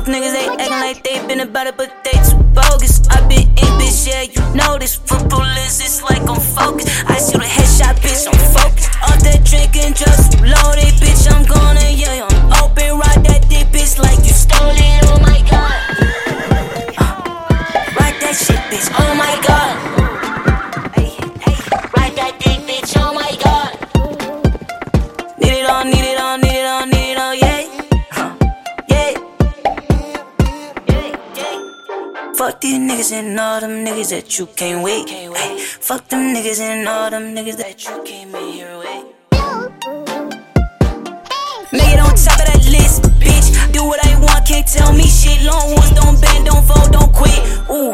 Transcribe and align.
Niggas 0.00 0.34
ain't 0.34 0.58
acting 0.58 0.80
like 0.80 1.02
they 1.04 1.26
been 1.26 1.40
about 1.40 1.66
it, 1.66 1.76
but 1.76 1.92
they 2.02 2.12
too 2.12 2.42
bogus. 2.54 3.06
I 3.10 3.20
been 3.28 3.51
Fuck 32.36 32.60
these 32.62 32.78
niggas 32.78 33.12
and 33.12 33.38
all 33.38 33.60
them 33.60 33.84
niggas 33.84 34.10
that 34.10 34.38
you 34.38 34.46
can't 34.46 34.82
wait. 34.82 35.06
Ay, 35.08 35.58
fuck 35.58 36.08
them 36.08 36.34
niggas 36.34 36.60
and 36.60 36.88
all 36.88 37.10
them 37.10 37.34
niggas 37.34 37.56
that 37.58 37.84
you 37.84 38.02
came 38.04 38.34
in 38.34 38.52
here 38.52 38.78
with. 38.78 39.04
Make 41.72 41.92
it 41.92 42.00
on 42.00 42.16
top 42.16 42.40
of 42.40 42.46
that 42.48 42.64
list, 42.72 43.02
bitch. 43.20 43.52
Do 43.72 43.84
what 43.84 44.04
I 44.06 44.18
want, 44.18 44.46
can't 44.46 44.66
tell 44.66 44.92
me 44.92 45.04
shit. 45.04 45.42
Long 45.44 45.76
ones 45.76 45.92
don't 45.92 46.20
bend, 46.20 46.46
don't 46.46 46.64
fold, 46.64 46.90
don't 46.90 47.12
quit. 47.12 47.38
Ooh, 47.68 47.92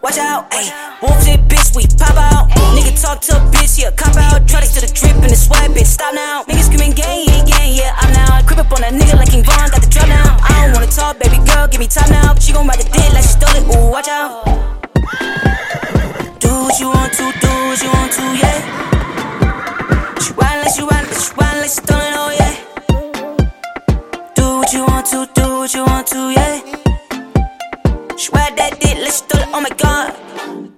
watch 0.00 0.18
out, 0.18 0.50
ayy. 0.52 0.70
Wolves 1.02 1.26
it, 1.26 1.40
bitch, 1.48 1.74
we 1.74 1.86
pop 1.98 2.16
out. 2.16 2.48
Nigga 2.72 2.94
talk 3.00 3.20
to 3.28 3.36
a 3.36 3.40
bitch, 3.50 3.82
yeah, 3.82 3.90
cop 3.90 4.16
out. 4.16 4.46
Try 4.48 4.60
to 4.62 4.80
the 4.80 4.86
drip 4.86 5.16
and 5.16 5.30
the 5.30 5.36
swipe, 5.36 5.72
bitch, 5.72 5.86
stop 5.86 6.14
now. 6.14 6.44
Niggas 6.44 6.70
screaming 6.70 6.94
gang, 6.94 7.26
gang, 7.44 7.74
yeah, 7.74 7.98
I'm 7.98 8.12
now. 8.12 8.46
Crip 8.46 8.60
up 8.60 8.72
on 8.72 8.84
a 8.84 8.90
nigga 8.94 9.16
like 9.18 9.30
King 9.30 9.44
Von, 9.44 9.70
got 9.70 9.82
the 9.82 9.85
girl, 11.66 11.72
give 11.72 11.80
me 11.80 11.86
time 11.86 12.10
now. 12.10 12.34
She 12.34 12.52
gon' 12.52 12.66
ride 12.66 12.78
the 12.78 12.84
dick 12.84 13.12
like 13.12 13.22
she 13.22 13.28
stole 13.28 13.54
it, 13.54 13.64
ooh, 13.76 13.90
watch 13.90 14.08
out. 14.08 14.44
Do 16.40 16.48
what 16.48 16.80
you 16.80 16.88
want 16.88 17.12
to, 17.14 17.32
do 17.40 17.48
what 17.68 17.82
you 17.82 17.90
want 17.90 18.12
to, 18.12 18.22
yeah. 18.42 18.58
She 20.20 20.32
ride 20.32 20.58
like 20.62 20.74
she 20.74 20.82
ride, 20.82 21.06
like 21.06 21.18
she 21.18 21.32
ride 21.34 21.58
like 21.58 21.70
she 21.70 21.80
stole 21.82 22.00
it, 22.00 22.14
oh 22.14 22.30
yeah. 22.38 22.54
Do 24.34 24.44
what 24.58 24.72
you 24.72 24.84
want 24.84 25.06
to, 25.06 25.28
do 25.34 25.58
what 25.58 25.74
you 25.74 25.84
want 25.84 26.06
to, 26.08 26.30
yeah. 26.30 26.60
She 28.16 28.30
ride 28.32 28.56
that 28.56 28.78
dick 28.80 28.96
like 28.98 29.06
she 29.06 29.10
stole 29.10 29.40
it, 29.40 29.48
oh 29.52 29.60
my 29.60 29.70
god. 29.76 30.75